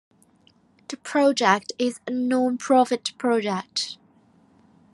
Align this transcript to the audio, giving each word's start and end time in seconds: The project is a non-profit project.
The 0.87 0.97
project 0.97 1.73
is 1.77 1.99
a 2.07 2.11
non-profit 2.11 3.11
project. 3.19 3.99